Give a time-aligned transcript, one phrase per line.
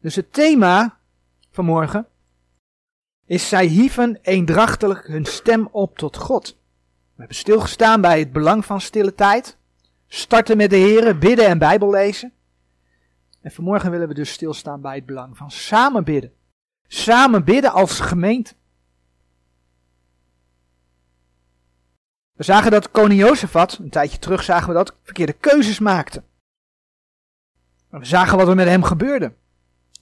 [0.00, 0.98] Dus het thema
[1.50, 2.06] vanmorgen
[3.26, 6.56] is zij hieven eendrachtelijk hun stem op tot God.
[7.14, 9.56] We hebben stilgestaan bij het belang van stille tijd,
[10.06, 12.32] starten met de Heren, bidden en Bijbel lezen.
[13.40, 16.32] En vanmorgen willen we dus stilstaan bij het belang van samen bidden.
[16.86, 18.54] Samen bidden als gemeente.
[22.32, 26.22] We zagen dat koning Jozefat, een tijdje terug zagen we dat, verkeerde keuzes maakte.
[27.88, 29.32] we zagen wat er met hem gebeurde.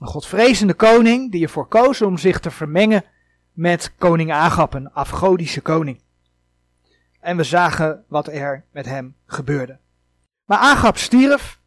[0.01, 3.05] Een godvrezende koning die ervoor koos om zich te vermengen
[3.53, 6.01] met koning Agap, een afgodische koning.
[7.21, 9.79] En we zagen wat er met hem gebeurde.
[10.45, 11.61] Maar Agap stierf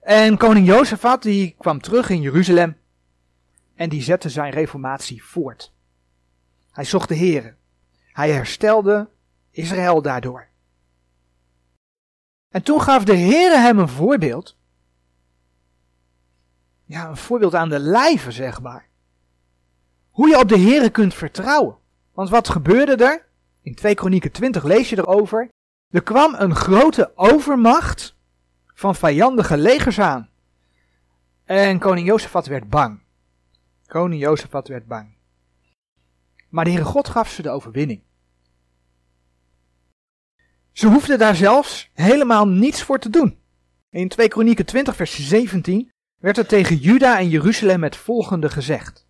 [0.00, 2.76] en koning Jozefat die kwam terug in Jeruzalem
[3.74, 5.72] en die zette zijn reformatie voort.
[6.70, 7.54] Hij zocht de Here.
[8.12, 9.08] Hij herstelde
[9.50, 10.48] Israël daardoor.
[12.48, 14.56] En toen gaf de Heere hem een voorbeeld.
[16.92, 18.88] Ja, een voorbeeld aan de lijve, zeg maar.
[20.10, 21.76] Hoe je op de Heere kunt vertrouwen.
[22.12, 23.26] Want wat gebeurde er?
[23.62, 25.48] In 2 Kronieken 20 lees je erover.
[25.90, 28.16] Er kwam een grote overmacht
[28.74, 30.30] van vijandige legers aan.
[31.44, 33.02] En koning Jozefat werd bang.
[33.86, 35.14] Koning Jozefat werd bang.
[36.48, 38.02] Maar de Heere God gaf ze de overwinning.
[40.72, 43.38] Ze hoefden daar zelfs helemaal niets voor te doen.
[43.90, 45.91] In 2 Kronieken 20 vers 17
[46.22, 49.06] werd er tegen Juda en Jeruzalem het volgende gezegd.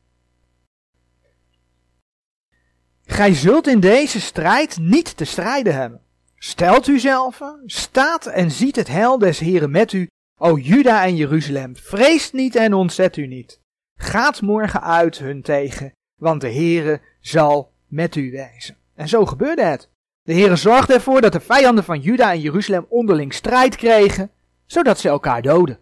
[3.04, 6.00] Gij zult in deze strijd niet te strijden hebben.
[6.36, 10.06] Stelt u zelf, staat en ziet het heil des Heren met u,
[10.38, 11.77] o Juda en Jeruzalem.
[11.77, 13.60] Vreest niet en ontzet u niet.
[13.97, 18.76] Gaat morgen uit hun tegen, want de Heere zal met u wezen.
[18.94, 19.91] En zo gebeurde het.
[20.22, 24.30] De Heere zorgde ervoor dat de vijanden van Juda en Jeruzalem onderling strijd kregen,
[24.66, 25.81] zodat ze elkaar doden.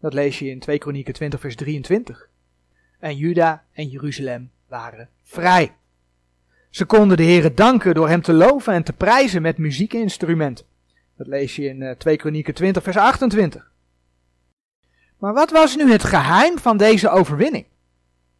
[0.00, 2.28] Dat lees je in 2 Kronieken 20 vers 23.
[2.98, 5.74] En Juda en Jeruzalem waren vrij.
[6.70, 10.66] Ze konden de Heere danken door hem te loven en te prijzen met muziekinstrumenten.
[11.16, 13.70] Dat lees je in 2 eh, Kronieken 20 vers 28.
[15.18, 17.66] Maar wat was nu het geheim van deze overwinning?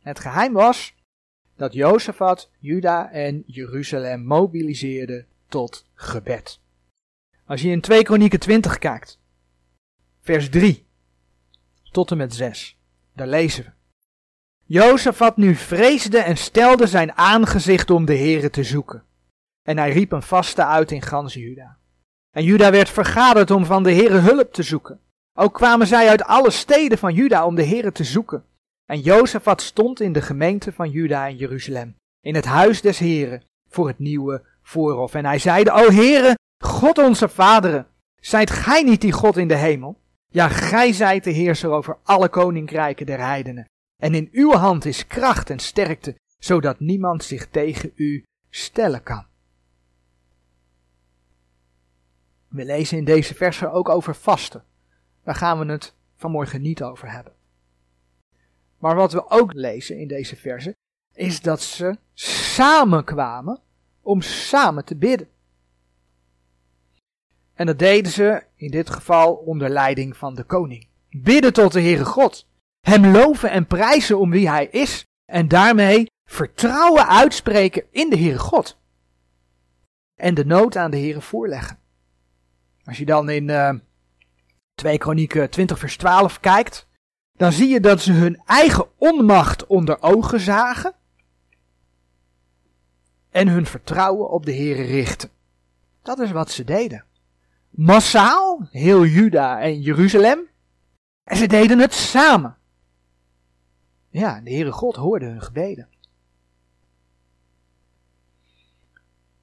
[0.02, 0.94] Het geheim was
[1.56, 6.60] dat Jozefat Juda en Jeruzalem mobiliseerde tot gebed.
[7.46, 9.18] Als je in 2 Kronieken 20 kijkt,
[10.20, 10.88] vers 3
[11.90, 12.78] tot en met 6,
[13.14, 13.70] daar lezen we.
[14.64, 19.04] Jozefat nu vreesde en stelde zijn aangezicht om de Here te zoeken.
[19.62, 21.78] En hij riep een vaste uit in gans Juda.
[22.30, 25.00] En Juda werd vergaderd om van de Here hulp te zoeken.
[25.38, 28.44] Ook kwamen zij uit alle steden van Juda om de Here te zoeken.
[28.86, 33.42] En Jozefat stond in de gemeente van Juda en Jeruzalem, in het huis des Heren,
[33.68, 35.14] voor het nieuwe voorhof.
[35.14, 36.34] En hij zeide, O Heere,
[36.64, 37.86] God onze vaderen,
[38.20, 39.99] zijt gij niet die God in de hemel?
[40.32, 43.64] Ja, gij zijt de heerser over alle koninkrijken der heidenen.
[43.96, 49.26] En in uw hand is kracht en sterkte, zodat niemand zich tegen u stellen kan.
[52.48, 54.64] We lezen in deze versen ook over vasten.
[55.24, 57.32] Daar gaan we het vanmorgen niet over hebben.
[58.78, 60.76] Maar wat we ook lezen in deze verse,
[61.14, 63.60] is dat ze samenkwamen
[64.00, 65.28] om samen te bidden.
[67.60, 70.86] En dat deden ze in dit geval onder leiding van de koning.
[71.10, 72.46] Bidden tot de Heere God.
[72.80, 75.04] Hem loven en prijzen om wie hij is.
[75.24, 78.78] En daarmee vertrouwen uitspreken in de Heere God.
[80.14, 81.78] En de nood aan de Heere voorleggen.
[82.84, 83.74] Als je dan in uh, eh,
[84.74, 86.88] 2 Kronieken 20 vers 12 kijkt,
[87.32, 90.94] dan zie je dat ze hun eigen onmacht onder ogen zagen
[93.30, 95.30] en hun vertrouwen op de Heere richten.
[96.02, 97.08] Dat is wat ze deden.
[97.70, 100.48] Massaal, heel Juda en Jeruzalem.
[101.24, 102.56] En ze deden het samen.
[104.08, 105.88] Ja, de Heere God hoorde hun gebeden.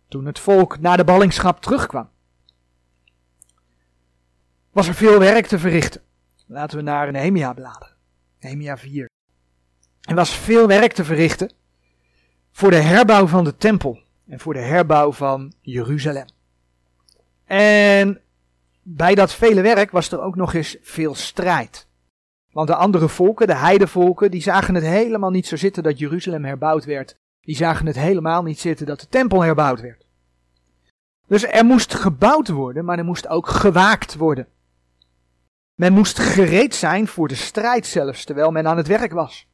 [0.07, 2.09] Toen het volk naar de ballingschap terugkwam,
[4.71, 6.01] was er veel werk te verrichten.
[6.45, 7.95] Laten we naar Nehemia bladeren.
[8.39, 9.09] Nehemia 4.
[10.01, 11.51] Er was veel werk te verrichten
[12.51, 16.27] voor de herbouw van de tempel en voor de herbouw van Jeruzalem.
[17.47, 18.21] En
[18.81, 21.88] bij dat vele werk was er ook nog eens veel strijd.
[22.51, 26.45] Want de andere volken, de heidevolken, die zagen het helemaal niet zo zitten dat Jeruzalem
[26.45, 27.17] herbouwd werd.
[27.41, 30.05] Die zagen het helemaal niet zitten dat de tempel herbouwd werd.
[31.27, 34.47] Dus er moest gebouwd worden, maar er moest ook gewaakt worden.
[35.75, 39.47] Men moest gereed zijn voor de strijd zelfs, terwijl men aan het werk was.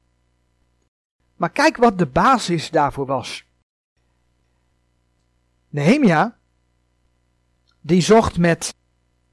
[1.35, 3.45] Maar kijk wat de basis daarvoor was.
[5.69, 6.37] Nehemia,
[7.85, 8.75] die zocht met,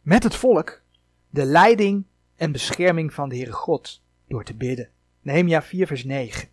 [0.00, 0.82] met het volk
[1.28, 2.06] de leiding
[2.36, 4.90] en bescherming van de Heere God door te bidden.
[5.20, 6.48] Nehemia 4 vers 9.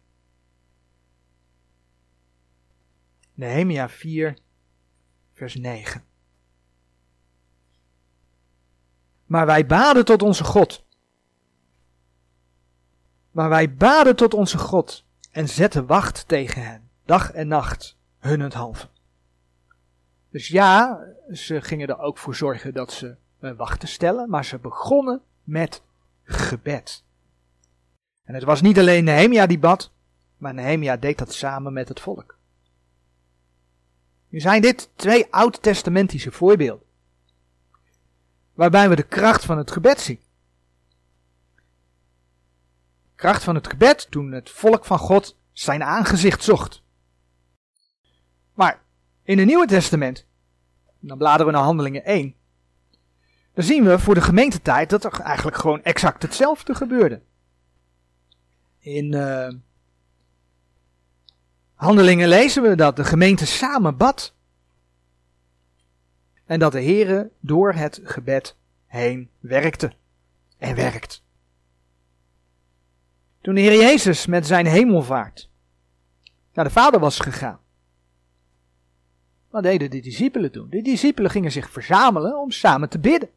[3.34, 4.38] Nehemia 4
[5.34, 6.04] vers 9.
[9.26, 10.86] Maar wij baden tot onze God.
[13.32, 18.88] Maar wij baden tot onze God en zetten wacht tegen hen, dag en nacht, hunnendhalve.
[20.30, 21.00] Dus ja,
[21.32, 25.82] ze gingen er ook voor zorgen dat ze wachten stellen, maar ze begonnen met
[26.24, 27.04] gebed.
[28.24, 29.92] En het was niet alleen Nehemia die bad,
[30.38, 32.38] maar Nehemia deed dat samen met het volk.
[34.30, 36.86] Nu zijn dit twee oud-testamentische voorbeelden,
[38.54, 40.20] waarbij we de kracht van het gebed zien.
[43.16, 46.84] Kracht van het gebed toen het volk van God zijn aangezicht zocht.
[48.54, 48.82] Maar
[49.28, 50.26] in het Nieuwe Testament,
[51.00, 52.36] dan bladeren we naar Handelingen 1,
[53.54, 57.22] dan zien we voor de gemeentetijd dat er eigenlijk gewoon exact hetzelfde gebeurde.
[58.80, 59.50] In uh,
[61.74, 64.34] Handelingen lezen we dat de gemeente samen bad.
[66.46, 69.92] En dat de Heere door het gebed heen werkte.
[70.58, 71.24] En werkt.
[73.42, 75.50] Toen de Heer Jezus met zijn hemelvaart
[76.54, 77.60] naar de Vader was gegaan.
[79.50, 80.70] Wat deden de discipelen toen?
[80.70, 83.30] De discipelen gingen zich verzamelen om samen te bidden.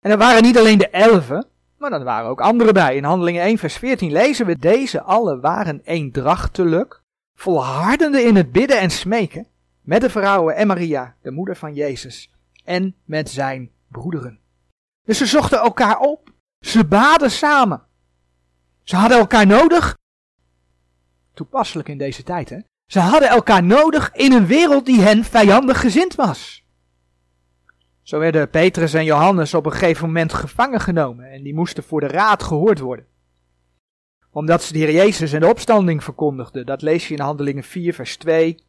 [0.00, 1.46] En er waren niet alleen de elfen,
[1.78, 2.96] maar er waren ook anderen bij.
[2.96, 7.02] In Handelingen 1 vers 14 lezen we, deze allen waren eendrachtelijk,
[7.34, 9.46] volhardende in het bidden en smeken,
[9.80, 12.30] met de vrouwen en Maria, de moeder van Jezus,
[12.64, 14.38] en met zijn broederen.
[15.04, 17.82] Dus ze zochten elkaar op, ze baden samen.
[18.82, 19.96] Ze hadden elkaar nodig.
[21.34, 22.58] Toepasselijk in deze tijd, hè?
[22.94, 26.64] Ze hadden elkaar nodig in een wereld die hen vijandig gezind was.
[28.02, 32.00] Zo werden Petrus en Johannes op een gegeven moment gevangen genomen en die moesten voor
[32.00, 33.06] de raad gehoord worden.
[34.30, 36.66] Omdat ze de Jezus en de opstanding verkondigden.
[36.66, 38.64] Dat lees je in Handelingen 4 vers 2,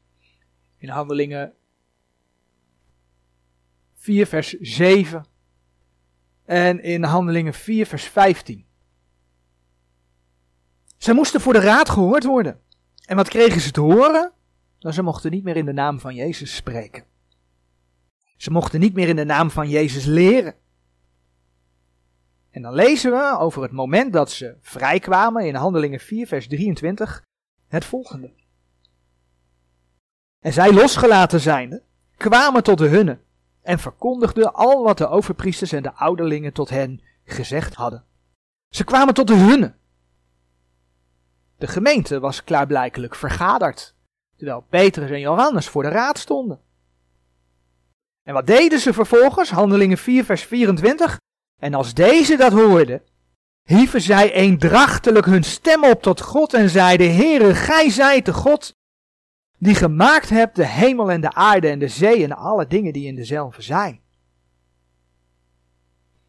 [0.78, 1.54] in Handelingen
[3.96, 5.26] 4 vers 7
[6.46, 8.66] en in Handelingen 4 vers 15.
[10.98, 12.64] Ze moesten voor de raad gehoord worden.
[13.06, 14.32] En wat kregen ze te horen?
[14.80, 17.04] Nou, ze mochten niet meer in de naam van Jezus spreken.
[18.38, 20.56] Ze mochten niet meer in de naam van Jezus leren.
[22.52, 27.24] En dan lezen we over het moment dat ze vrijkwamen in Handelingen 4, vers 23,
[27.68, 28.34] het volgende.
[30.40, 31.84] En zij losgelaten zijnde,
[32.18, 33.20] kwamen tot de hunne
[33.62, 38.04] en verkondigden al wat de overpriesters en de ouderlingen tot hen gezegd hadden.
[38.70, 39.76] Ze kwamen tot de hunne
[41.58, 43.96] de gemeente was klaarblijkelijk vergaderd,
[44.36, 46.60] terwijl Petrus en Johannes voor de raad stonden.
[48.24, 49.50] En wat deden ze vervolgens?
[49.50, 51.20] Handelingen 4, vers 24.
[51.62, 53.02] En als deze dat hoorden,
[53.64, 58.74] hieven zij eendrachtelijk hun stem op tot God en zeiden, Heere, gij zijt de God
[59.58, 63.08] die gemaakt hebt de hemel en de aarde en de zee en alle dingen die
[63.08, 64.02] in dezelfde zijn.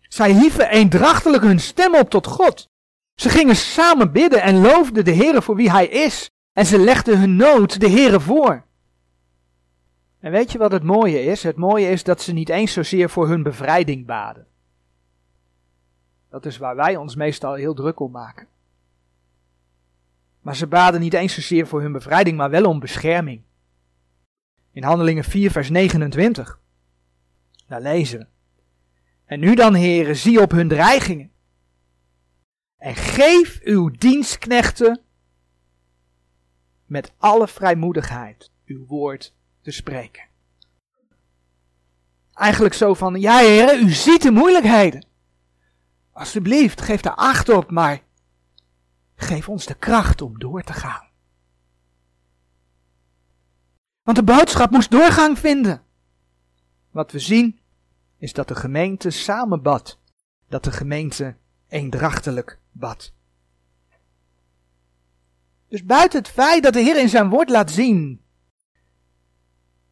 [0.01, 2.69] Zij hieven eendrachtelijk hun stem op tot God.
[3.17, 6.31] Ze gingen samen bidden en loofden de Heer voor wie Hij is.
[6.53, 8.65] En ze legden hun nood de Heer voor.
[10.21, 11.43] En weet je wat het mooie is?
[11.43, 14.47] Het mooie is dat ze niet eens zozeer voor hun bevrijding baden.
[16.31, 18.47] Dat is waar wij ons meestal heel druk om maken.
[20.41, 23.43] Maar ze baden niet eens zozeer voor hun bevrijding, maar wel om bescherming.
[24.73, 26.59] In Handelingen 4, vers 29.
[27.67, 28.27] Daar lezen we.
[29.25, 31.31] En nu dan, heren, zie op hun dreigingen
[32.87, 35.01] en geef uw dienstknechten
[36.85, 40.25] met alle vrijmoedigheid uw woord te spreken.
[42.33, 45.07] Eigenlijk zo van, ja heren, u ziet de moeilijkheden.
[46.13, 48.03] Alsjeblieft, geef daar acht op, maar
[49.15, 51.09] geef ons de kracht om door te gaan.
[54.03, 55.83] Want de boodschap moest doorgang vinden.
[56.91, 57.61] Wat we zien
[58.19, 59.99] is dat de gemeente samen bad.
[60.49, 61.37] Dat de gemeente
[61.69, 63.13] eendrachtelijk bad.
[65.69, 68.25] Dus buiten het feit dat de Heer in zijn woord laat zien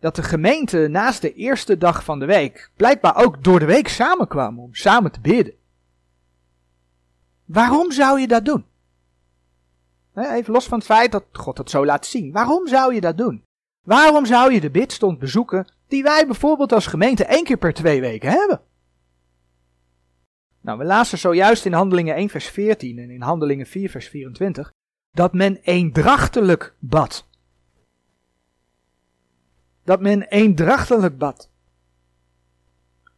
[0.05, 3.89] dat de gemeente naast de eerste dag van de week blijkbaar ook door de week
[3.89, 5.55] samenkwam om samen te bidden.
[7.45, 8.65] Waarom zou je dat doen?
[10.15, 12.33] Even los van het feit dat God het zo laat zien.
[12.33, 13.43] Waarom zou je dat doen?
[13.85, 18.01] Waarom zou je de bidstond bezoeken die wij bijvoorbeeld als gemeente één keer per twee
[18.01, 18.61] weken hebben?
[20.65, 24.73] Nou, we lazen zojuist in Handelingen 1 vers 14 en in Handelingen 4 vers 24
[25.11, 27.29] dat men eendrachtelijk bad.
[29.83, 31.51] Dat men eendrachtelijk bad.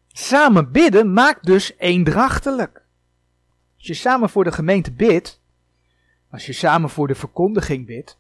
[0.09, 2.87] Samen bidden maakt dus eendrachtelijk.
[3.77, 5.41] Als je samen voor de gemeente bidt,
[6.31, 8.19] Als je samen voor de verkondiging bidt.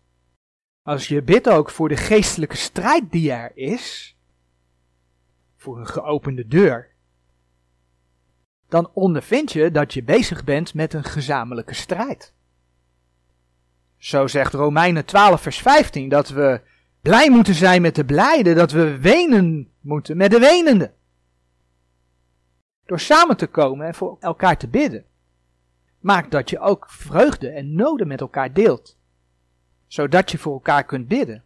[0.82, 4.16] Als je bidt ook voor de geestelijke strijd die er is.
[5.56, 6.95] Voor een geopende deur.
[8.68, 12.34] Dan ondervind je dat je bezig bent met een gezamenlijke strijd.
[13.96, 16.60] Zo zegt Romeinen 12 vers 15 dat we
[17.00, 20.94] blij moeten zijn met de blijden, dat we wenen moeten met de wenenden.
[22.86, 25.04] Door samen te komen en voor elkaar te bidden,
[26.00, 28.96] maakt dat je ook vreugde en noden met elkaar deelt,
[29.86, 31.44] zodat je voor elkaar kunt bidden.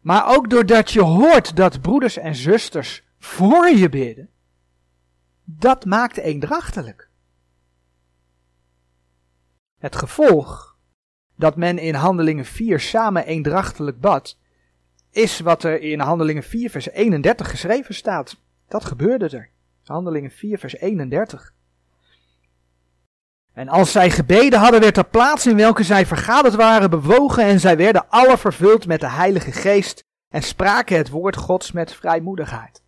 [0.00, 4.28] Maar ook doordat je hoort dat broeders en zusters voor je bidden,
[5.44, 7.08] dat maakt eendrachtelijk.
[9.78, 10.76] Het gevolg
[11.36, 14.38] dat men in Handelingen 4 samen eendrachtelijk bad,
[15.10, 18.36] is wat er in Handelingen 4 vers 31 geschreven staat.
[18.68, 19.50] Dat gebeurde er.
[19.84, 21.54] Handelingen 4 vers 31.
[23.52, 27.60] En als zij gebeden hadden, werd de plaats in welke zij vergaderd waren bewogen en
[27.60, 32.83] zij werden alle vervuld met de Heilige Geest en spraken het woord Gods met vrijmoedigheid.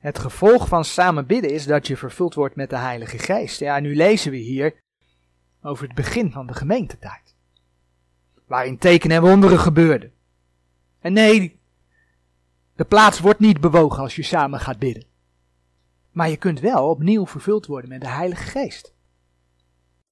[0.00, 3.58] Het gevolg van samen bidden is dat je vervuld wordt met de Heilige Geest.
[3.58, 4.74] Ja, nu lezen we hier
[5.62, 7.34] over het begin van de gemeentetijd.
[8.46, 10.12] Waarin tekenen en wonderen gebeurden.
[11.00, 11.60] En nee,
[12.76, 15.06] de plaats wordt niet bewogen als je samen gaat bidden.
[16.10, 18.94] Maar je kunt wel opnieuw vervuld worden met de Heilige Geest.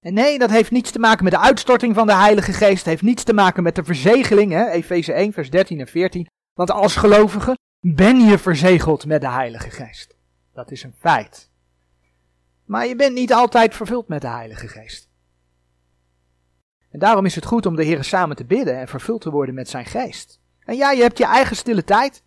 [0.00, 2.76] En nee, dat heeft niets te maken met de uitstorting van de Heilige Geest.
[2.76, 4.68] Het heeft niets te maken met de verzegeling?
[4.70, 6.26] Efeze 1, vers 13 en 14.
[6.54, 7.56] Want als gelovige
[7.94, 10.16] ben je verzegeld met de Heilige Geest.
[10.52, 11.50] Dat is een feit.
[12.64, 15.08] Maar je bent niet altijd vervuld met de Heilige Geest.
[16.90, 19.54] En daarom is het goed om de Heer samen te bidden en vervuld te worden
[19.54, 20.40] met zijn geest.
[20.60, 22.22] En ja, je hebt je eigen stille tijd.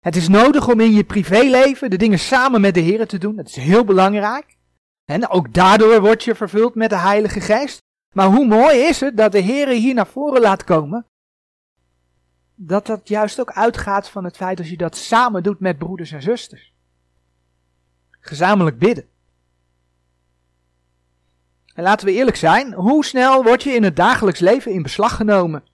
[0.00, 3.36] Het is nodig om in je privéleven de dingen samen met de Heer te doen.
[3.36, 4.56] Dat is heel belangrijk.
[5.04, 7.82] En ook daardoor word je vervuld met de Heilige Geest.
[8.14, 11.06] Maar hoe mooi is het dat de Heer hier naar voren laat komen.
[12.64, 16.12] Dat dat juist ook uitgaat van het feit dat je dat samen doet met broeders
[16.12, 16.74] en zusters.
[18.20, 19.08] Gezamenlijk bidden.
[21.74, 25.16] En laten we eerlijk zijn, hoe snel word je in het dagelijks leven in beslag
[25.16, 25.64] genomen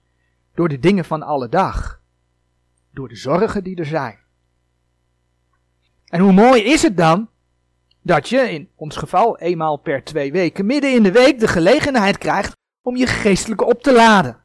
[0.53, 2.01] door de dingen van alle dag?
[2.91, 4.19] Door de zorgen die er zijn.
[6.05, 7.29] En hoe mooi is het dan
[8.01, 12.17] dat je in ons geval eenmaal per twee weken midden in de week de gelegenheid
[12.17, 14.38] krijgt om je geestelijke op te laden.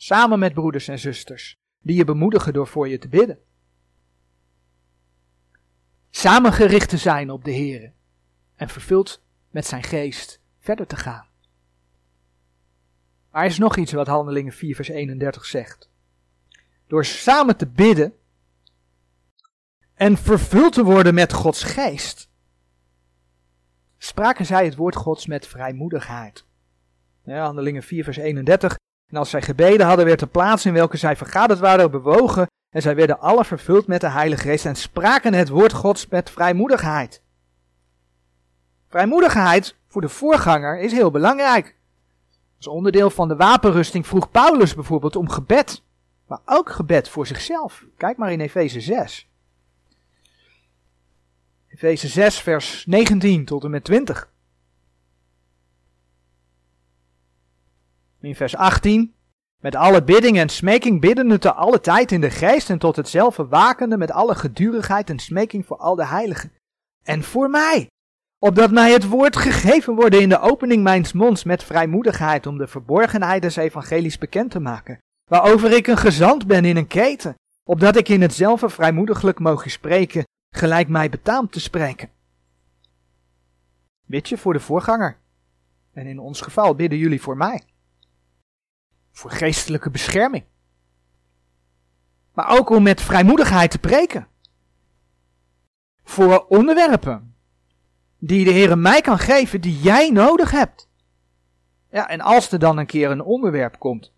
[0.00, 3.38] Samen met broeders en zusters die je bemoedigen door voor je te bidden.
[6.10, 7.92] Samen gericht te zijn op de Heer
[8.54, 11.26] en vervuld met zijn geest verder te gaan.
[13.30, 15.90] Maar er is nog iets wat Handelingen 4 vers 31 zegt.
[16.86, 18.14] Door samen te bidden
[19.94, 22.30] en vervuld te worden met Gods geest,
[23.96, 26.46] spraken zij het woord Gods met vrijmoedigheid.
[27.22, 28.76] Ja, Handelingen 4 vers 31.
[29.08, 32.46] En als zij gebeden hadden, werd de plaats in welke zij vergaderd waren bewogen.
[32.70, 36.30] En zij werden alle vervuld met de Heilige Geest en spraken het woord Gods met
[36.30, 37.22] vrijmoedigheid.
[38.88, 41.76] Vrijmoedigheid voor de voorganger is heel belangrijk.
[42.56, 45.82] Als onderdeel van de wapenrusting vroeg Paulus bijvoorbeeld om gebed,
[46.26, 47.84] maar ook gebed voor zichzelf.
[47.96, 49.28] Kijk maar in Efeze 6.
[51.68, 54.30] Efeze 6, vers 19 tot en met 20.
[58.20, 59.14] In vers 18.
[59.60, 63.46] Met alle bidding en smeking bidden te alle tijd in de geest en tot hetzelfde
[63.46, 66.52] wakende met alle gedurigheid en smeking voor al de heiligen.
[67.04, 67.90] En voor mij,
[68.38, 72.66] opdat mij het woord gegeven worden in de opening mijns monds met vrijmoedigheid om de
[72.66, 74.98] verborgenheid des evangelies bekend te maken,
[75.30, 77.34] waarover ik een gezant ben in een keten,
[77.64, 80.24] opdat ik in hetzelfde vrijmoediglijk mogen spreken,
[80.56, 82.10] gelijk mij betaamt te spreken.
[84.06, 85.16] Bid je voor de voorganger.
[85.92, 87.62] En in ons geval bidden jullie voor mij.
[89.18, 90.44] Voor geestelijke bescherming.
[92.32, 94.28] Maar ook om met vrijmoedigheid te preken.
[96.02, 97.36] Voor onderwerpen
[98.18, 100.88] die de Heer mij kan geven, die jij nodig hebt.
[101.90, 104.12] Ja, en als er dan een keer een onderwerp komt,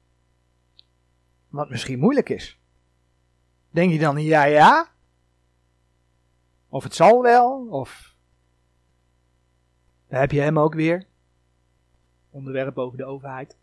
[1.48, 2.60] wat misschien moeilijk is,
[3.70, 4.88] denk je dan, ja, ja,
[6.68, 8.14] of het zal wel, of
[10.08, 11.06] dan heb je hem ook weer,
[12.30, 13.59] onderwerp over de overheid.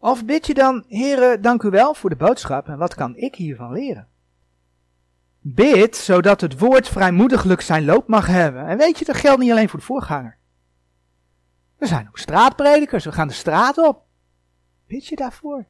[0.00, 3.34] Of bid je dan, Heere, dank u wel voor de boodschap en wat kan ik
[3.34, 4.08] hiervan leren?
[5.40, 8.66] Bid zodat het woord vrijmoediglijk zijn loop mag hebben.
[8.66, 10.38] En weet je, dat geldt niet alleen voor de voorganger.
[11.78, 14.02] Er zijn ook straatpredikers, we gaan de straat op.
[14.86, 15.66] Bid je daarvoor?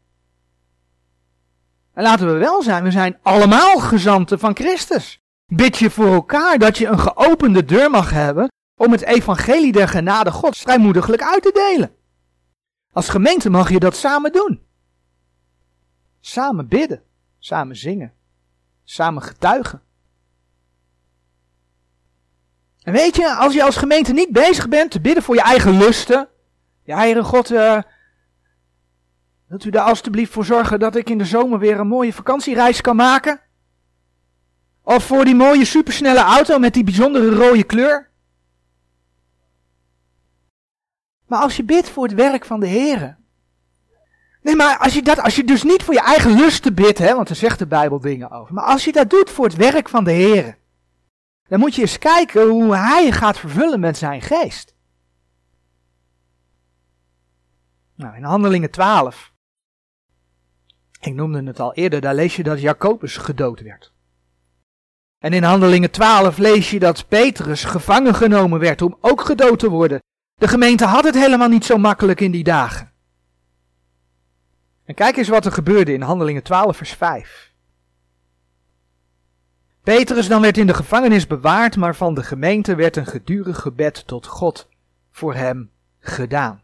[1.94, 5.20] En laten we wel zijn, we zijn allemaal gezanten van Christus.
[5.46, 9.88] Bid je voor elkaar dat je een geopende deur mag hebben om het evangelie der
[9.88, 11.98] genade God vrijmoediglijk uit te delen.
[12.92, 14.60] Als gemeente mag je dat samen doen.
[16.20, 17.02] Samen bidden,
[17.38, 18.12] samen zingen,
[18.84, 19.82] samen getuigen.
[22.82, 25.78] En weet je, als je als gemeente niet bezig bent te bidden voor je eigen
[25.78, 26.28] lusten.
[26.82, 27.82] Ja, Heere God, uh,
[29.46, 32.80] wilt u daar alstublieft voor zorgen dat ik in de zomer weer een mooie vakantiereis
[32.80, 33.40] kan maken?
[34.82, 38.09] Of voor die mooie supersnelle auto met die bijzondere rode kleur?
[41.30, 43.18] Maar als je bidt voor het werk van de Heer.
[44.42, 47.14] Nee, maar als je, dat, als je dus niet voor je eigen lusten bidt, hè,
[47.14, 48.54] want er zegt de Bijbel dingen over.
[48.54, 50.58] Maar als je dat doet voor het werk van de Heer.
[51.48, 54.74] Dan moet je eens kijken hoe hij je gaat vervullen met zijn geest.
[57.94, 59.32] Nou, in Handelingen 12.
[61.00, 63.92] Ik noemde het al eerder, daar lees je dat Jacobus gedood werd.
[65.18, 69.68] En in Handelingen 12 lees je dat Petrus gevangen genomen werd om ook gedood te
[69.68, 70.00] worden.
[70.40, 72.92] De gemeente had het helemaal niet zo makkelijk in die dagen.
[74.84, 77.54] En kijk eens wat er gebeurde in Handelingen 12, vers 5.
[79.82, 84.06] Petrus dan werd in de gevangenis bewaard, maar van de gemeente werd een gedurig gebed
[84.06, 84.68] tot God
[85.10, 86.62] voor hem gedaan.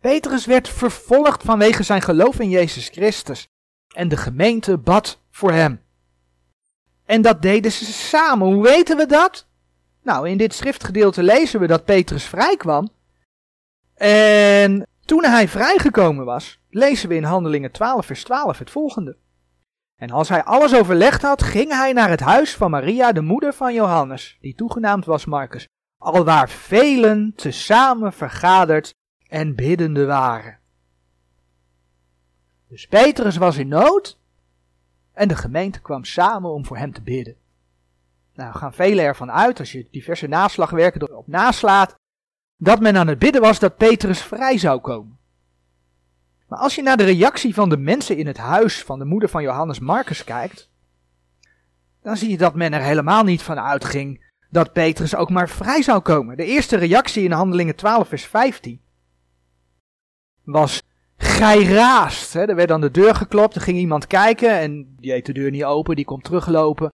[0.00, 3.48] Petrus werd vervolgd vanwege zijn geloof in Jezus Christus
[3.94, 5.80] en de gemeente bad voor hem.
[7.04, 8.46] En dat deden ze samen.
[8.46, 9.45] Hoe weten we dat?
[10.06, 12.88] Nou, in dit schriftgedeelte lezen we dat Petrus vrijkwam.
[13.94, 19.16] En toen hij vrijgekomen was, lezen we in Handelingen 12, vers 12 het volgende.
[19.96, 23.52] En als hij alles overlegd had, ging hij naar het huis van Maria, de moeder
[23.52, 28.94] van Johannes, die toegenaamd was Marcus, alwaar velen tezamen vergaderd
[29.28, 30.58] en biddende waren.
[32.68, 34.18] Dus Petrus was in nood
[35.12, 37.36] en de gemeente kwam samen om voor hem te bidden.
[38.36, 41.94] Nou, gaan velen ervan uit, als je diverse naslagwerken erop naslaat,
[42.56, 45.18] dat men aan het bidden was dat Petrus vrij zou komen.
[46.48, 49.28] Maar als je naar de reactie van de mensen in het huis van de moeder
[49.28, 50.70] van Johannes Marcus kijkt,
[52.02, 55.82] dan zie je dat men er helemaal niet van uitging dat Petrus ook maar vrij
[55.82, 56.36] zou komen.
[56.36, 58.80] De eerste reactie in Handelingen 12, vers 15
[60.44, 60.82] was
[61.16, 62.32] gij raast.
[62.32, 62.44] Hè?
[62.44, 65.50] Er werd aan de deur geklopt, er ging iemand kijken en die heeft de deur
[65.50, 66.90] niet open, die komt teruglopen.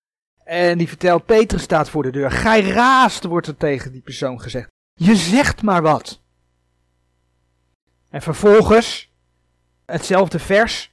[0.51, 2.31] En die vertelt, Petrus staat voor de deur.
[2.31, 4.71] Gij raast, wordt er tegen die persoon gezegd.
[4.93, 6.23] Je zegt maar wat.
[8.09, 9.13] En vervolgens,
[9.85, 10.93] hetzelfde vers.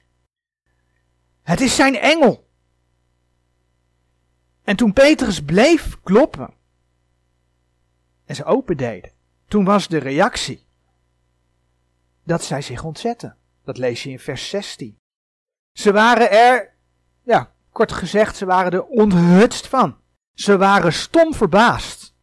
[1.42, 2.48] Het is zijn engel.
[4.62, 6.54] En toen Petrus bleef kloppen
[8.24, 9.12] en ze opendeden,
[9.46, 10.66] toen was de reactie
[12.24, 13.36] dat zij zich ontzetten.
[13.64, 14.98] Dat lees je in vers 16.
[15.72, 16.76] Ze waren er,
[17.22, 19.96] ja, kort gezegd, ze waren er onthutst van.
[20.34, 22.14] Ze waren stom verbaasd.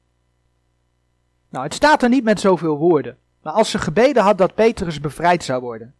[1.50, 3.18] Nou, het staat er niet met zoveel woorden.
[3.42, 5.96] Maar als ze gebeden had dat Petrus bevrijd zou worden,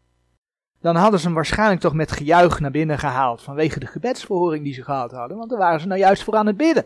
[0.82, 3.42] dan hadden ze hem waarschijnlijk toch met gejuich naar binnen gehaald.
[3.42, 5.38] Vanwege de gebedsverhoring die ze gehad hadden.
[5.38, 6.86] Want daar waren ze nou juist voor aan het bidden.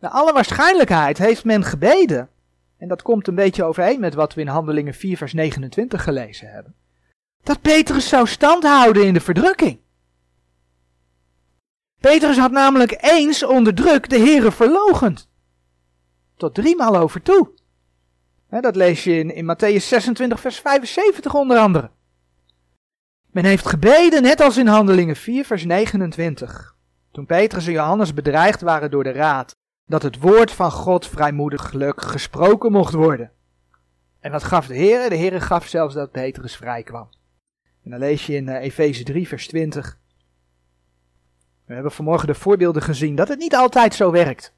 [0.00, 2.28] Naar alle waarschijnlijkheid heeft men gebeden
[2.76, 6.50] en dat komt een beetje overeen met wat we in Handelingen 4 vers 29 gelezen
[6.50, 6.74] hebben.
[7.42, 9.78] Dat Petrus zou standhouden in de verdrukking.
[12.00, 15.28] Petrus had namelijk eens onder druk de Here verlogend.
[16.36, 17.50] Tot driemaal over toe.
[18.48, 21.90] dat lees je in, in Matthäus 26 vers 75 onder andere.
[23.30, 26.76] Men heeft gebeden net als in Handelingen 4 vers 29.
[27.12, 29.56] Toen Petrus en Johannes bedreigd waren door de raad
[29.86, 33.32] dat het woord van God vrijmoediglijk gesproken mocht worden.
[34.20, 35.08] En wat gaf de Heer?
[35.08, 37.08] De Heer gaf zelfs dat Petrus vrij kwam.
[37.84, 39.98] En dan lees je in uh, Efeze 3, vers 20.
[41.68, 44.52] We hebben vanmorgen de voorbeelden gezien dat het niet altijd zo werkt.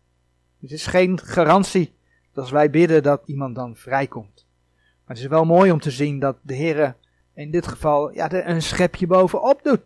[0.61, 1.93] Het is geen garantie
[2.33, 4.47] dat als wij bidden dat iemand dan vrijkomt.
[4.77, 6.97] Maar het is wel mooi om te zien dat de Heer
[7.35, 9.81] in dit geval ja, een schepje bovenop doet.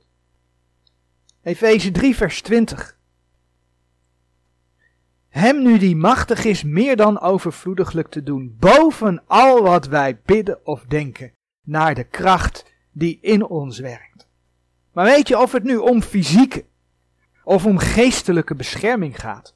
[1.43, 2.99] Efeze 3, vers 20.
[5.29, 10.67] Hem nu die machtig is meer dan overvloediglijk te doen, boven al wat wij bidden
[10.67, 11.33] of denken,
[11.63, 14.29] naar de kracht die in ons werkt.
[14.93, 16.65] Maar weet je of het nu om fysieke
[17.45, 19.55] of om geestelijke bescherming gaat?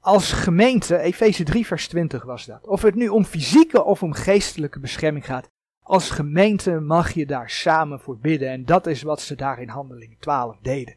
[0.00, 4.12] Als gemeente, Efeze 3 vers 20 was dat, of het nu om fysieke of om
[4.12, 5.48] geestelijke bescherming gaat,
[5.82, 9.68] als gemeente mag je daar samen voor bidden en dat is wat ze daar in
[9.68, 10.96] Handelingen 12 deden.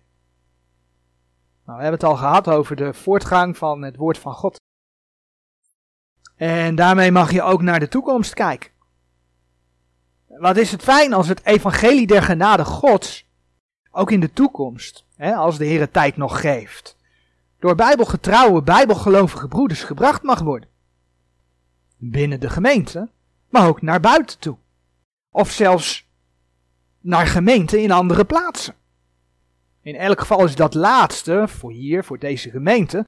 [1.66, 4.62] Nou, we hebben het al gehad over de voortgang van het woord van God.
[6.36, 8.72] En daarmee mag je ook naar de toekomst kijken.
[10.28, 13.28] Wat is het fijn als het evangelie der genade Gods
[13.92, 16.97] ook in de toekomst, als de Heer tijd nog geeft,
[17.60, 20.69] door bijbelgetrouwe, bijbelgelovige broeders gebracht mag worden.
[21.97, 23.10] Binnen de gemeente,
[23.49, 24.58] maar ook naar buiten toe.
[25.32, 26.08] Of zelfs
[26.99, 28.76] naar gemeenten in andere plaatsen.
[29.82, 33.06] In elk geval is dat laatste, voor hier, voor deze gemeente,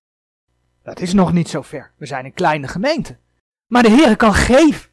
[0.84, 1.91] dat is nog niet zo ver.
[1.98, 3.18] We zijn een kleine gemeente.
[3.68, 4.89] Maar de Heer kan geven.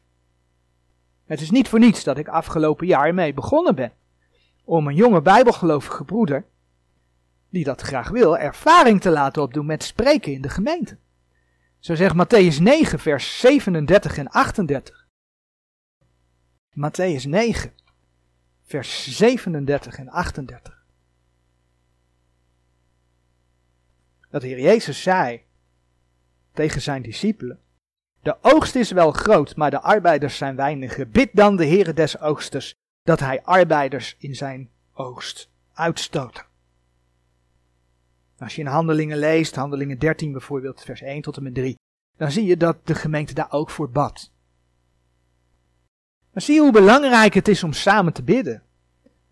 [1.25, 3.91] Het is niet voor niets dat ik afgelopen jaar mee begonnen ben.
[4.63, 6.45] Om een jonge bijbelgelovige broeder,
[7.53, 10.97] die dat graag wil, ervaring te laten opdoen met spreken in de gemeente.
[11.79, 15.07] Zo zegt Matthäus 9, vers 37 en 38.
[16.69, 17.73] Matthäus 9,
[18.63, 20.85] vers 37 en 38.
[24.29, 25.43] Dat Heer Jezus zei
[26.53, 27.59] tegen zijn discipelen.
[28.21, 31.05] De oogst is wel groot, maar de arbeiders zijn weinige.
[31.05, 36.51] Bid dan de Heere des oogsters, dat hij arbeiders in zijn oogst uitstoot.
[38.43, 41.75] Als je in Handelingen leest, Handelingen 13 bijvoorbeeld, vers 1 tot en met 3,
[42.17, 44.31] dan zie je dat de gemeente daar ook voor bad.
[46.31, 48.63] Dan zie je hoe belangrijk het is om samen te bidden.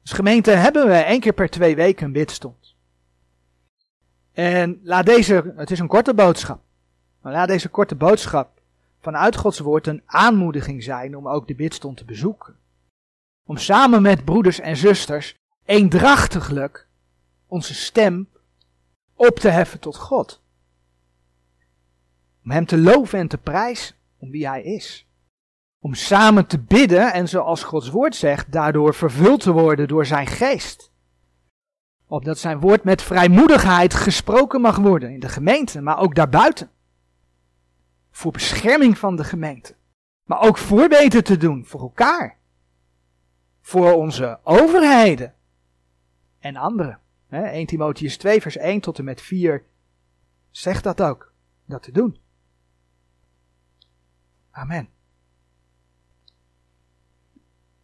[0.01, 2.75] Als gemeente hebben we één keer per twee weken een bidstond.
[4.31, 6.61] En laat deze, het is een korte boodschap,
[7.21, 8.61] maar laat deze korte boodschap
[8.99, 12.55] vanuit Gods woord een aanmoediging zijn om ook de bidstond te bezoeken.
[13.47, 16.87] Om samen met broeders en zusters eendrachtiglijk
[17.47, 18.27] onze stem
[19.27, 20.41] op te heffen tot God.
[22.43, 25.07] Om Hem te loven en te prijzen om wie Hij is.
[25.79, 30.27] Om samen te bidden en zoals Gods woord zegt, daardoor vervuld te worden door Zijn
[30.27, 30.91] geest.
[32.07, 36.69] Opdat Zijn woord met vrijmoedigheid gesproken mag worden in de gemeente, maar ook daarbuiten.
[38.11, 39.75] Voor bescherming van de gemeente.
[40.23, 42.37] Maar ook voorbeter te doen voor elkaar.
[43.61, 45.33] Voor onze overheden.
[46.39, 47.00] En anderen.
[47.31, 49.65] 1 Timotheus 2 vers 1 tot en met 4
[50.49, 51.33] zegt dat ook.
[51.65, 52.17] Dat te doen.
[54.51, 54.89] Amen.